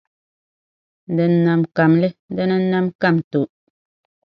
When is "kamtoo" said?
3.01-3.47